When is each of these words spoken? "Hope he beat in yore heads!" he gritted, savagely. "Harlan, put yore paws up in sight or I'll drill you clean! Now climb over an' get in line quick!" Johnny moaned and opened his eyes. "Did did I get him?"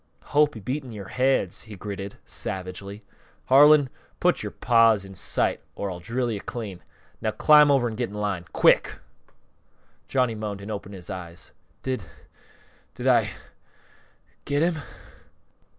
"Hope 0.33 0.55
he 0.55 0.59
beat 0.59 0.83
in 0.83 0.91
yore 0.91 1.09
heads!" 1.09 1.61
he 1.65 1.75
gritted, 1.75 2.15
savagely. 2.25 3.03
"Harlan, 3.49 3.87
put 4.19 4.41
yore 4.41 4.49
paws 4.49 5.05
up 5.05 5.09
in 5.09 5.13
sight 5.13 5.61
or 5.75 5.91
I'll 5.91 5.99
drill 5.99 6.31
you 6.31 6.41
clean! 6.41 6.81
Now 7.21 7.29
climb 7.29 7.69
over 7.69 7.87
an' 7.87 7.93
get 7.95 8.09
in 8.09 8.15
line 8.15 8.45
quick!" 8.51 8.95
Johnny 10.07 10.33
moaned 10.33 10.61
and 10.61 10.71
opened 10.71 10.95
his 10.95 11.11
eyes. 11.11 11.51
"Did 11.83 12.03
did 12.95 13.05
I 13.05 13.29
get 14.45 14.63
him?" 14.63 14.79